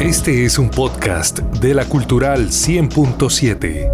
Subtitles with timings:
[0.00, 3.90] Este es un podcast de la Cultural 100.7.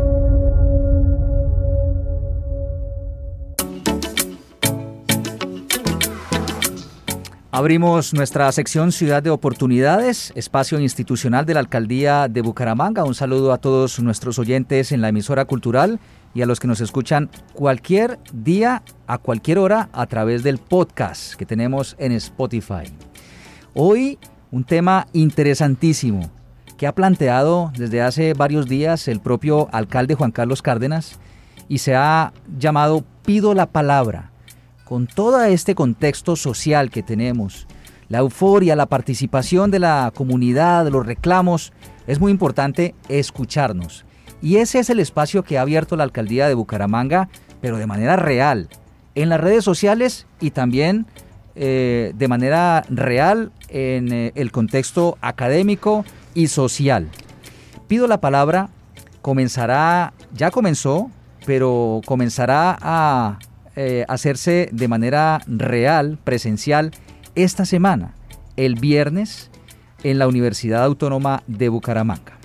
[7.52, 13.04] Abrimos nuestra sección Ciudad de Oportunidades, espacio institucional de la Alcaldía de Bucaramanga.
[13.04, 16.00] Un saludo a todos nuestros oyentes en la emisora cultural
[16.34, 21.34] y a los que nos escuchan cualquier día, a cualquier hora, a través del podcast
[21.34, 22.92] que tenemos en Spotify.
[23.74, 24.18] Hoy
[24.52, 26.30] un tema interesantísimo
[26.76, 31.18] que ha planteado desde hace varios días el propio alcalde Juan Carlos Cárdenas
[31.68, 34.30] y se ha llamado Pido la Palabra
[34.84, 37.66] con todo este contexto social que tenemos,
[38.10, 41.72] la euforia, la participación de la comunidad, los reclamos,
[42.06, 44.04] es muy importante escucharnos.
[44.42, 47.30] Y ese es el espacio que ha abierto la alcaldía de Bucaramanga,
[47.62, 48.68] pero de manera real,
[49.14, 51.06] en las redes sociales y también
[51.54, 57.08] eh, de manera real en eh, el contexto académico y social.
[57.88, 58.70] Pido la palabra,
[59.20, 61.10] comenzará, ya comenzó,
[61.44, 63.38] pero comenzará a
[63.76, 66.90] eh, hacerse de manera real, presencial,
[67.34, 68.14] esta semana,
[68.56, 69.50] el viernes,
[70.02, 72.38] en la Universidad Autónoma de Bucaramanga.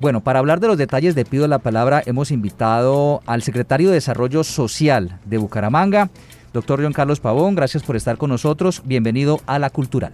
[0.00, 3.94] Bueno, para hablar de los detalles de Pido la Palabra, hemos invitado al secretario de
[3.94, 6.10] Desarrollo Social de Bucaramanga,
[6.54, 7.54] doctor John Carlos Pavón.
[7.54, 8.82] Gracias por estar con nosotros.
[8.86, 10.12] Bienvenido a La Cultural.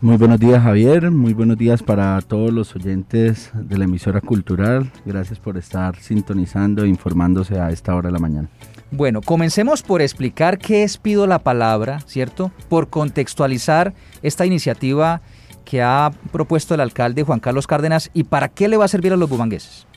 [0.00, 4.92] Muy buenos días Javier, muy buenos días para todos los oyentes de la emisora cultural.
[5.04, 8.48] Gracias por estar sintonizando e informándose a esta hora de la mañana.
[8.92, 12.52] Bueno, comencemos por explicar qué es Pido la Palabra, ¿cierto?
[12.68, 13.92] Por contextualizar
[14.22, 15.20] esta iniciativa
[15.64, 19.12] que ha propuesto el alcalde Juan Carlos Cárdenas y para qué le va a servir
[19.12, 19.88] a los bumangueses.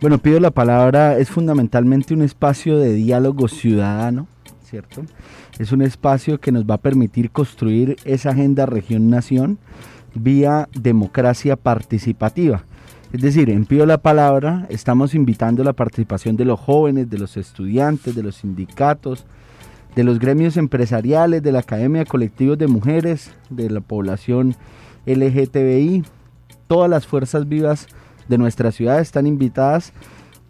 [0.00, 4.26] Bueno, Pido la Palabra es fundamentalmente un espacio de diálogo ciudadano,
[4.64, 5.02] ¿cierto?
[5.58, 9.58] Es un espacio que nos va a permitir construir esa agenda región-nación
[10.14, 12.64] vía democracia participativa.
[13.12, 17.36] Es decir, en Pido la Palabra estamos invitando la participación de los jóvenes, de los
[17.36, 19.24] estudiantes, de los sindicatos,
[19.94, 24.56] de los gremios empresariales, de la Academia de Colectivos de Mujeres, de la población
[25.06, 26.02] LGTBI.
[26.66, 27.86] Todas las fuerzas vivas
[28.28, 29.92] de nuestra ciudad están invitadas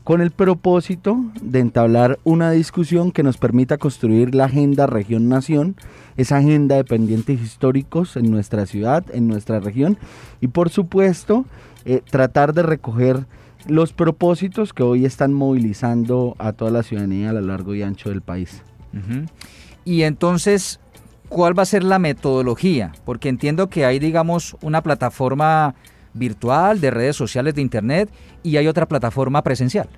[0.04, 5.76] con el propósito de entablar una discusión que nos permita construir la agenda región-nación,
[6.18, 9.96] esa agenda de pendientes históricos en nuestra ciudad, en nuestra región,
[10.42, 11.46] y por supuesto
[11.86, 13.26] eh, tratar de recoger
[13.66, 18.10] los propósitos que hoy están movilizando a toda la ciudadanía a lo largo y ancho
[18.10, 18.62] del país.
[19.86, 20.80] Y entonces,
[21.30, 22.92] ¿cuál va a ser la metodología?
[23.06, 25.74] Porque entiendo que hay, digamos, una plataforma
[26.14, 28.10] virtual, de redes sociales, de internet,
[28.42, 29.88] y hay otra plataforma presencial.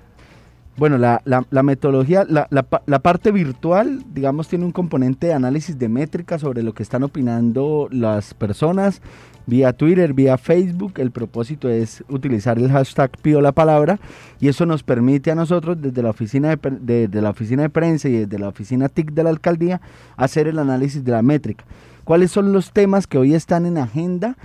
[0.75, 1.21] Bueno, la,
[1.63, 6.73] metodología, la, la, parte virtual, digamos, tiene un componente de análisis de métricas sobre lo
[6.73, 9.01] que están opinando las personas
[9.47, 10.93] vía Twitter, vía Facebook.
[10.97, 13.99] El propósito es utilizar el hashtag Pido la Palabra
[14.39, 18.11] y eso nos permite a nosotros desde la oficina de, la oficina de prensa y
[18.11, 19.81] desde la oficina TIC de la alcaldía
[20.15, 21.65] hacer el análisis de la métrica.
[22.03, 24.37] ¿Cuáles son los temas que hoy están en agenda?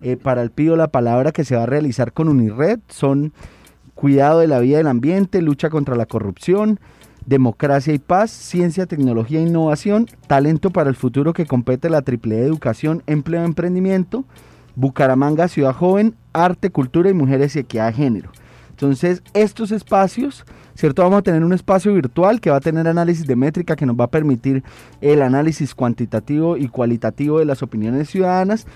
[0.00, 3.32] Eh, para el Pido la Palabra que se va a realizar con Unired son
[3.94, 6.78] cuidado de la vida del ambiente, lucha contra la corrupción,
[7.26, 12.36] democracia y paz, ciencia, tecnología e innovación, talento para el futuro que compete la triple
[12.36, 14.24] e educación, empleo, emprendimiento,
[14.76, 18.30] Bucaramanga, ciudad joven, arte, cultura y mujeres y equidad de género.
[18.70, 20.44] Entonces, estos espacios,
[20.76, 21.02] ¿cierto?
[21.02, 23.96] Vamos a tener un espacio virtual que va a tener análisis de métrica que nos
[23.96, 24.62] va a permitir
[25.00, 28.66] el análisis cuantitativo y cualitativo de las opiniones ciudadanas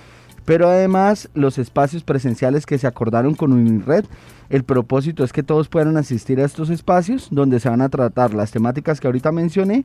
[0.45, 4.05] pero además los espacios presenciales que se acordaron con Unired,
[4.51, 8.35] el propósito es que todos puedan asistir a estos espacios donde se van a tratar
[8.35, 9.85] las temáticas que ahorita mencioné,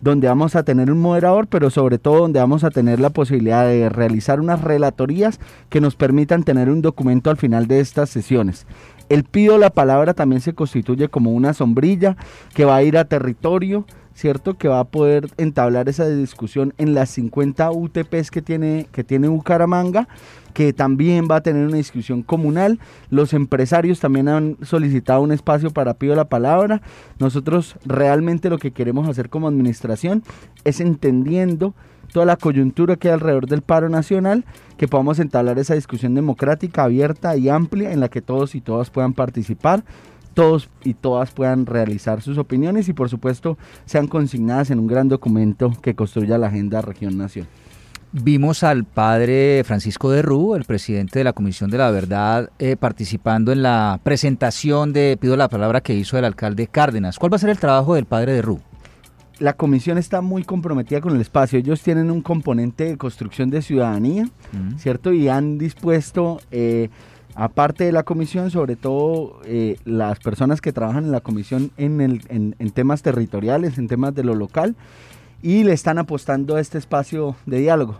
[0.00, 3.66] donde vamos a tener un moderador, pero sobre todo donde vamos a tener la posibilidad
[3.66, 8.66] de realizar unas relatorías que nos permitan tener un documento al final de estas sesiones.
[9.08, 12.16] El pido la palabra también se constituye como una sombrilla
[12.54, 13.86] que va a ir a territorio,
[14.18, 14.54] ¿cierto?
[14.54, 19.28] Que va a poder entablar esa discusión en las 50 UTPs que tiene, que tiene
[19.28, 20.08] Bucaramanga,
[20.54, 22.80] que también va a tener una discusión comunal.
[23.10, 26.82] Los empresarios también han solicitado un espacio para pido la palabra.
[27.20, 30.24] Nosotros realmente lo que queremos hacer como administración
[30.64, 31.74] es entendiendo
[32.12, 34.44] toda la coyuntura que hay alrededor del paro nacional,
[34.78, 38.90] que podamos entablar esa discusión democrática, abierta y amplia en la que todos y todas
[38.90, 39.84] puedan participar
[40.38, 45.08] todos y todas puedan realizar sus opiniones y por supuesto sean consignadas en un gran
[45.08, 47.48] documento que construya la agenda región-nación.
[48.12, 52.76] Vimos al padre Francisco de Rú, el presidente de la Comisión de la Verdad, eh,
[52.76, 57.18] participando en la presentación de, pido la palabra, que hizo el alcalde Cárdenas.
[57.18, 58.60] ¿Cuál va a ser el trabajo del padre de Rú?
[59.40, 61.60] la comisión está muy comprometida con el espacio.
[61.60, 64.28] Ellos tienen un componente de construcción de ciudadanía,
[64.78, 65.12] ¿cierto?
[65.12, 66.90] Y han dispuesto, eh,
[67.38, 72.00] aparte de la comisión, sobre todo eh, las personas que trabajan en la comisión en,
[72.28, 74.74] en, temas territoriales, en temas de lo local,
[75.40, 77.96] y le están apostando a este espacio de diálogo.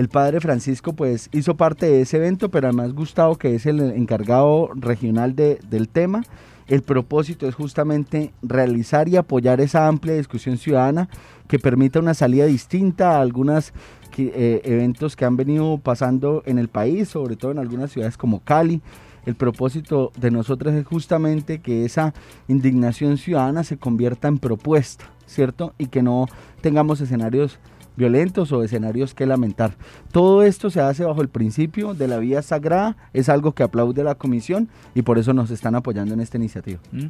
[0.00, 3.80] El padre Francisco pues hizo parte de ese evento, pero además Gustavo, que es el
[3.80, 6.22] encargado regional de, del tema,
[6.68, 11.10] el propósito es justamente realizar y apoyar esa amplia discusión ciudadana
[11.48, 13.74] que permita una salida distinta a algunos
[14.16, 18.40] eh, eventos que han venido pasando en el país, sobre todo en algunas ciudades como
[18.40, 18.80] Cali.
[19.26, 22.14] El propósito de nosotros es justamente que esa
[22.48, 25.74] indignación ciudadana se convierta en propuesta, ¿cierto?
[25.76, 26.26] Y que no
[26.62, 27.58] tengamos escenarios
[28.00, 29.74] violentos o escenarios que lamentar.
[30.10, 34.02] Todo esto se hace bajo el principio de la vía sagrada, es algo que aplaude
[34.02, 36.80] la comisión y por eso nos están apoyando en esta iniciativa.
[36.92, 37.06] Mm.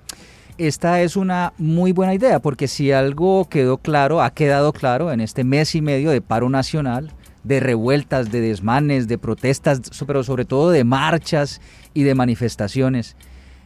[0.59, 5.21] Esta es una muy buena idea porque si algo quedó claro, ha quedado claro en
[5.21, 7.13] este mes y medio de paro nacional,
[7.45, 11.61] de revueltas, de desmanes, de protestas, pero sobre todo de marchas
[11.95, 13.17] y de manifestaciones,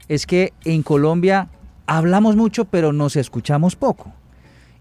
[0.09, 1.49] es que en Colombia
[1.87, 4.13] hablamos mucho pero nos escuchamos poco.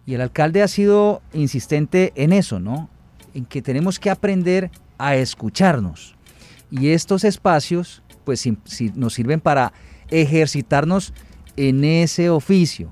[0.05, 2.89] Y el alcalde ha sido insistente en eso, ¿no?
[3.33, 6.15] En que tenemos que aprender a escucharnos.
[6.69, 8.57] Y estos espacios, pues, si,
[8.95, 9.71] nos sirven para
[10.09, 11.13] ejercitarnos
[11.55, 12.91] en ese oficio,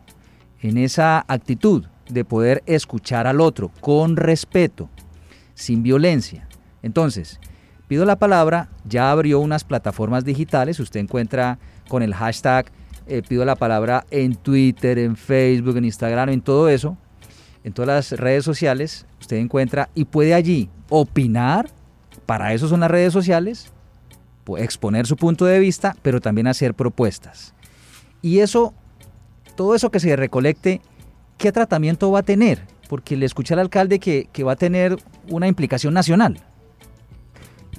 [0.62, 4.90] en esa actitud de poder escuchar al otro con respeto,
[5.54, 6.48] sin violencia.
[6.82, 7.40] Entonces,
[7.88, 12.72] pido la palabra, ya abrió unas plataformas digitales, usted encuentra con el hashtag
[13.08, 16.98] eh, pido la palabra en Twitter, en Facebook, en Instagram, en todo eso,
[17.64, 21.70] en todas las redes sociales, usted encuentra y puede allí opinar,
[22.26, 23.72] para eso son las redes sociales,
[24.58, 27.54] exponer su punto de vista, pero también hacer propuestas.
[28.22, 28.74] Y eso,
[29.56, 30.82] todo eso que se recolecte,
[31.38, 32.66] ¿qué tratamiento va a tener?
[32.90, 34.98] Porque le escuché al alcalde que, que va a tener
[35.30, 36.38] una implicación nacional.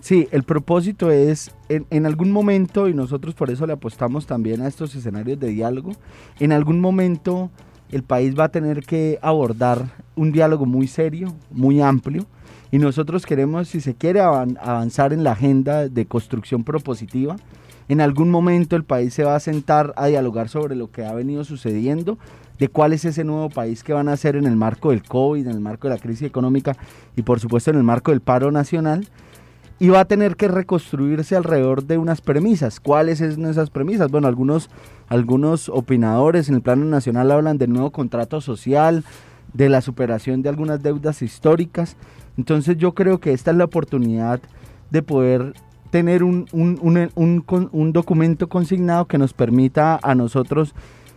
[0.02, 4.66] Sí, el propósito es en, algún momento, y nosotros por eso le apostamos también a
[4.66, 5.92] estos escenarios de diálogo,
[6.40, 7.50] en algún momento
[7.92, 12.26] el país va a tener que abordar un diálogo muy serio, muy amplio,
[12.70, 17.36] y nosotros queremos, si se quiere avanzar en la agenda de construcción propositiva,
[17.88, 21.12] en algún momento el país se va a sentar a dialogar sobre lo que ha
[21.12, 22.18] venido sucediendo,
[22.58, 25.46] de cuál es ese nuevo país que van a hacer en el marco del COVID,
[25.46, 26.76] en el marco de la crisis económica
[27.16, 29.08] y por supuesto en el marco del paro nacional
[29.78, 32.80] y va a tener que reconstruirse alrededor de unas premisas.
[32.80, 34.10] ¿Cuáles son esas premisas?
[34.10, 34.70] Bueno, algunos,
[35.08, 39.04] algunos opinadores en el plano nacional hablan del nuevo contrato social,
[39.52, 41.96] de la superación de algunas deudas históricas.
[42.38, 44.40] Entonces yo creo que esta es la oportunidad
[44.90, 45.54] de poder
[45.90, 46.78] tener un, un,
[47.14, 50.74] un, un, documento consignado que nos permita a nosotros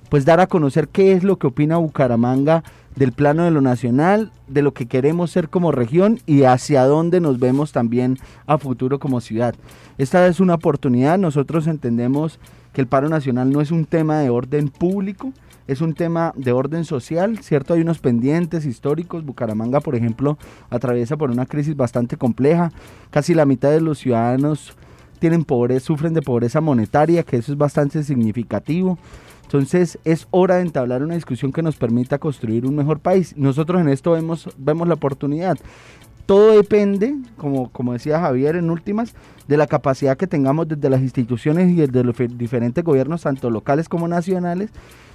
[0.10, 2.62] pues dar a conocer qué es lo que opina Bucaramanga
[2.96, 7.20] del plano de lo nacional, de lo que queremos ser como región y hacia dónde
[7.20, 9.56] nos vemos también a futuro como ciudad.
[9.98, 12.40] Esta es una oportunidad, nosotros entendemos
[12.74, 15.32] que el paro nacional no es un tema de orden público,
[15.68, 17.74] es un tema de orden social, ¿cierto?
[17.74, 20.38] Hay unos pendientes históricos, Bucaramanga, por ejemplo,
[20.70, 22.72] atraviesa por una crisis bastante compleja,
[23.10, 24.76] casi la mitad de los ciudadanos
[25.20, 29.00] tienen pobreza, sufren de pobreza monetaria, que eso es bastante significativo.
[29.56, 33.34] Entonces es hora de entablar una discusión que nos permita construir un mejor país.
[33.38, 35.58] Nosotros en esto vemos, vemos la oportunidad.
[36.26, 39.14] Todo depende, como, como decía Javier en últimas,
[39.48, 43.88] de la capacidad que tengamos desde las instituciones y desde los diferentes gobiernos, tanto locales
[43.88, 44.72] como nacionales,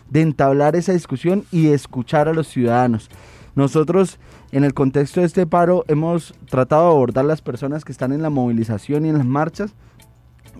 [0.08, 3.10] de entablar esa discusión y escuchar a los ciudadanos.
[3.54, 4.18] Nosotros
[4.52, 8.22] en el contexto de este paro hemos tratado de abordar las personas que están en
[8.22, 9.74] la movilización y en las marchas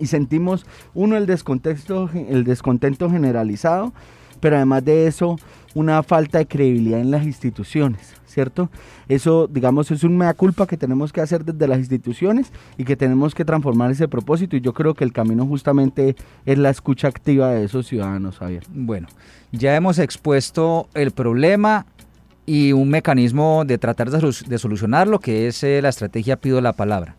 [0.01, 3.93] y sentimos, uno, el descontento, el descontento generalizado,
[4.41, 5.37] pero además de eso,
[5.75, 8.69] una falta de credibilidad en las instituciones, ¿cierto?
[9.07, 12.95] Eso, digamos, es un mea culpa que tenemos que hacer desde las instituciones y que
[12.95, 14.55] tenemos que transformar ese propósito.
[14.55, 16.15] Y yo creo que el camino justamente
[16.45, 18.63] es la escucha activa de esos ciudadanos, Javier.
[18.73, 19.07] Bueno,
[19.51, 21.85] ya hemos expuesto el problema
[22.45, 27.15] y un mecanismo de tratar de, solucionarlo, que es eh, la estrategia Pido la Palabra.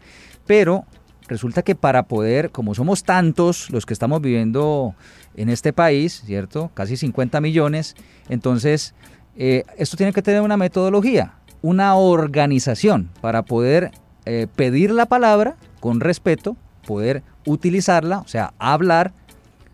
[0.46, 0.84] Pero
[1.28, 4.94] resulta que para poder, como somos tantos los que estamos viviendo
[5.36, 6.70] en este país, ¿cierto?
[6.74, 7.94] Casi 50 millones,
[8.28, 8.94] entonces
[9.36, 13.90] eh, esto tiene que tener una metodología, una organización para poder
[14.24, 19.12] eh, pedir la palabra con respeto, poder utilizarla, o sea, hablar,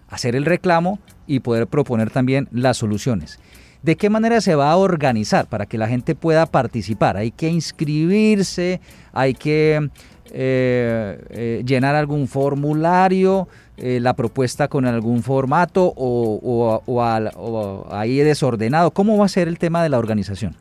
[0.09, 3.39] hacer el reclamo y poder proponer también las soluciones.
[3.83, 7.17] ¿De qué manera se va a organizar para que la gente pueda participar?
[7.17, 8.81] ¿Hay que inscribirse?
[9.13, 9.91] ¿Hay que
[10.33, 13.49] eh, eh, llenar algún formulario?
[13.77, 18.91] Eh, ¿La propuesta con algún formato o, o ahí desordenado?
[18.91, 20.57] ¿Cómo va a ser el tema de la organización?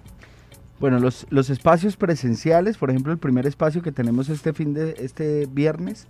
[0.80, 4.96] Bueno, los, los espacios presenciales, por ejemplo, el primer espacio que tenemos este fin de
[5.00, 6.06] este viernes,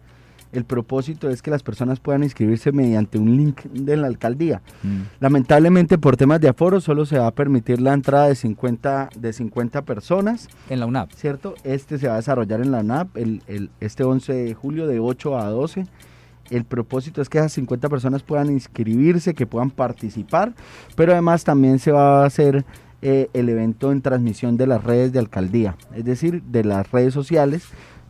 [0.51, 4.61] el propósito es que las personas puedan inscribirse mediante un link de la alcaldía.
[4.83, 5.01] Mm.
[5.19, 9.33] Lamentablemente por temas de aforo solo se va a permitir la entrada de 50, de
[9.33, 10.47] 50 personas.
[10.69, 11.11] En la UNAP.
[11.13, 11.55] ¿Cierto?
[11.63, 14.99] Este se va a desarrollar en la UNAP el, el, este 11 de julio de
[14.99, 15.85] 8 a 12.
[16.49, 20.53] El propósito es que esas 50 personas puedan inscribirse, que puedan participar,
[20.95, 22.63] pero además también se va a hacer
[23.01, 27.13] eh, el evento en transmisión de las redes de alcaldía, es decir, de las redes
[27.13, 27.65] sociales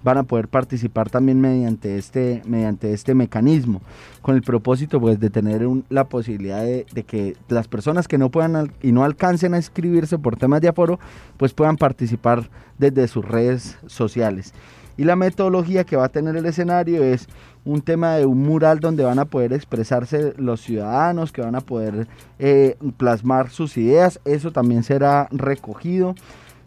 [0.08, 3.82] van a poder participar también mediante este, mediante este mecanismo,
[4.22, 8.72] con el propósito pues de tener la posibilidad de, que las personas que no puedan
[8.82, 10.98] y no alcancen a inscribirse por temas de aforo,
[11.36, 14.54] pues puedan participar desde sus redes sociales.
[14.96, 17.28] Y la metodología que va a tener el escenario es
[17.66, 21.62] un tema de un mural donde van a poder expresarse los ciudadanos, que van a
[21.62, 22.08] poder
[22.40, 26.16] eh, plasmar sus ideas, eso también será recogido.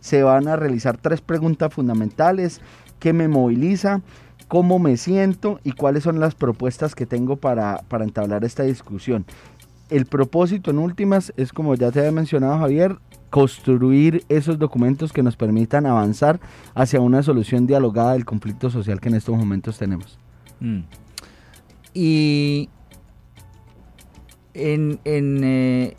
[0.01, 2.61] Se van a realizar tres preguntas fundamentales,
[2.99, 4.01] ¿qué me moviliza?
[4.49, 5.61] ¿Cómo me siento?
[5.63, 9.25] ¿Y cuáles son las propuestas que tengo para, para entablar esta discusión?
[9.91, 12.97] El propósito en últimas es, como ya te había mencionado Javier,
[13.31, 16.41] construir esos documentos que nos permitan avanzar
[16.75, 20.19] hacia una solución dialogada del conflicto social que en estos momentos tenemos.
[20.59, 20.81] Mm.
[21.95, 22.69] Y
[24.55, 25.97] en, eh,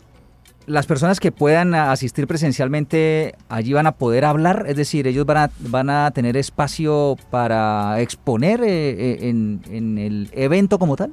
[0.66, 5.36] las personas que puedan asistir presencialmente allí van a poder hablar, es decir, ellos van
[5.36, 11.12] a, van a tener espacio para exponer eh, eh, en, en el evento como tal.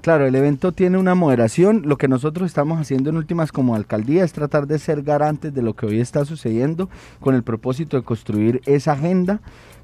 [0.00, 1.82] Claro, el evento tiene una moderación.
[1.84, 5.60] Lo que nosotros estamos haciendo en últimas como alcaldía es tratar de ser garantes de
[5.60, 6.88] lo que hoy está sucediendo
[7.20, 9.40] con el propósito de construir esa agenda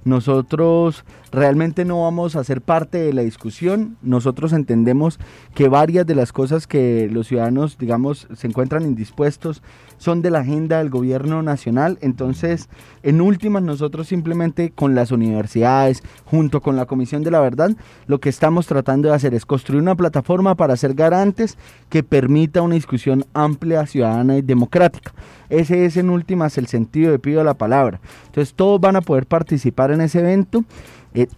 [0.07, 3.97] nosotros realmente no vamos a ser parte de la discusión.
[4.03, 5.19] Nosotros entendemos
[5.53, 9.63] que varias de las cosas que los ciudadanos, digamos, se encuentran indispuestos
[9.99, 11.99] son de la agenda del gobierno nacional.
[12.03, 12.69] Entonces,
[13.03, 17.73] en últimas, nosotros simplemente con las universidades, junto con la Comisión de la Verdad,
[18.07, 21.59] lo que estamos tratando de hacer es construir una plataforma para ser garantes
[21.89, 25.13] que permita una discusión amplia, ciudadana y democrática.
[25.49, 28.01] Ese es en últimas el sentido de pido la palabra.
[28.27, 30.65] Entonces todos van a poder participar en ese evento.
[31.17, 31.29] Eh,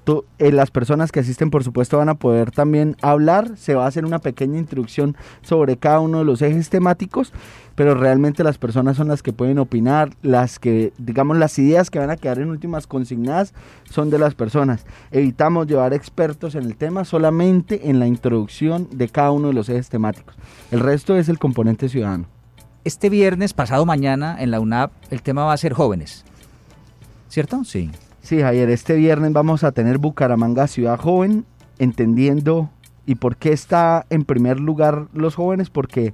[0.40, 3.56] eh, las personas que asisten, por supuesto, van a poder también hablar.
[3.56, 7.32] Se va a hacer una pequeña introducción sobre cada uno de los ejes temáticos,
[7.76, 10.10] pero realmente las personas son las que pueden opinar.
[10.20, 13.54] Las que, digamos, las ideas que van a quedar en últimas consignadas
[13.88, 14.84] son de las personas.
[15.12, 19.68] Evitamos llevar expertos en el tema solamente en la introducción de cada uno de los
[19.68, 20.34] ejes temáticos.
[20.72, 22.37] El resto es el componente ciudadano.
[22.84, 26.24] Este viernes, pasado mañana, en la UNAP, el tema va a ser jóvenes.
[27.28, 27.64] ¿Cierto?
[27.64, 27.90] Sí.
[28.22, 31.44] Sí, Javier, este viernes vamos a tener Bucaramanga Ciudad Joven,
[31.78, 32.70] entendiendo
[33.06, 36.12] y por qué está en primer lugar los jóvenes, porque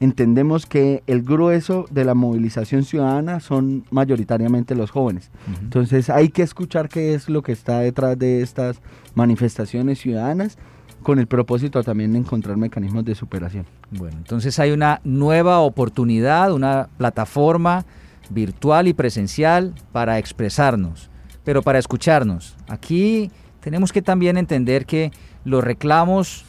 [0.00, 5.30] entendemos que el grueso de la movilización ciudadana son mayoritariamente los jóvenes.
[5.62, 8.80] Entonces hay que escuchar qué es lo que está detrás de estas
[9.14, 10.58] manifestaciones ciudadanas
[11.04, 13.64] con el propósito también de encontrar mecanismos de superación.
[13.92, 17.84] Bueno, entonces hay una nueva oportunidad, una plataforma
[18.30, 21.10] virtual y presencial para expresarnos,
[21.44, 22.56] pero para escucharnos.
[22.66, 23.30] Aquí
[23.60, 25.12] tenemos que también entender que
[25.44, 26.44] los reclamos,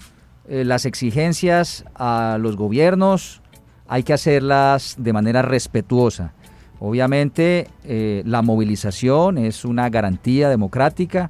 [0.47, 3.41] eh, las exigencias a los gobiernos,
[3.87, 6.33] hay que hacerlas de manera respetuosa.
[6.79, 11.29] Obviamente eh, la movilización es una garantía democrática,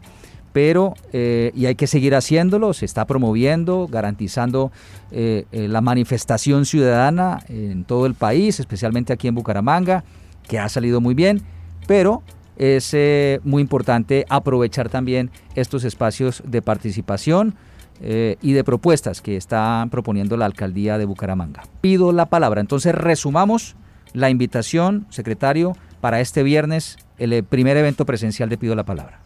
[0.55, 4.71] pero eh, y hay que seguir haciéndolo, se está promoviendo, garantizando
[5.11, 10.05] eh, eh, la manifestación ciudadana en todo el país, especialmente aquí en Bucaramanga,
[10.47, 11.41] que ha salido muy bien,
[11.87, 12.23] pero
[12.55, 12.95] es
[13.43, 17.55] muy importante aprovechar también estos espacios de participación
[17.99, 21.63] y de propuestas que está proponiendo la alcaldía de Bucaramanga.
[21.81, 23.75] Pido la palabra, entonces resumamos
[24.13, 29.24] la invitación, secretario, para este viernes, el primer evento presencial de Pido la Palabra.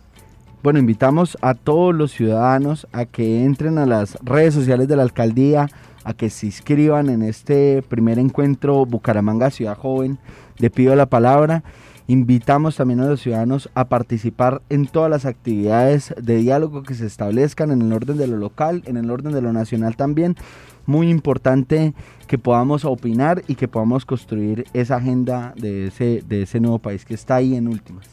[0.62, 5.04] Bueno, invitamos a todos los ciudadanos a que entren a las redes sociales de la
[5.04, 5.68] alcaldía,
[6.04, 10.18] a que se inscriban en este primer encuentro Bucaramanga Ciudad Joven
[10.60, 11.64] de Pido la Palabra.
[12.08, 17.06] Invitamos también a los ciudadanos a participar en todas las actividades de diálogo que se
[17.06, 20.36] establezcan en el orden de lo local, en el orden de lo nacional también.
[20.86, 21.94] Muy importante
[22.28, 27.06] que podamos opinar y que podamos construir esa agenda de ese, de ese nuevo país
[27.06, 28.08] que está ahí en últimas.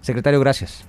[0.00, 0.86] Secretario, gracias.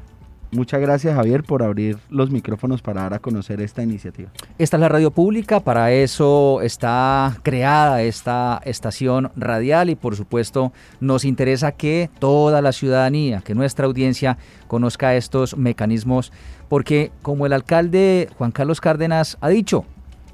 [0.55, 4.29] Muchas gracias Javier por abrir los micrófonos para dar a conocer esta iniciativa.
[4.57, 10.71] Esta es la radio pública, para eso está creada esta estación radial y por supuesto
[11.01, 16.31] nos interesa que toda la ciudadanía, que nuestra audiencia conozca estos mecanismos,
[16.69, 19.83] porque como el alcalde Juan Carlos Cárdenas ha dicho,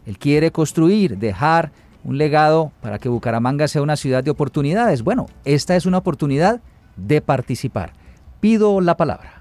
[0.06, 1.72] él quiere construir, dejar
[2.04, 5.01] un legado para que Bucaramanga sea una ciudad de oportunidades.
[5.01, 6.62] Bueno, esta es una oportunidad
[6.96, 7.94] de participar.
[8.40, 9.41] Pido la palabra.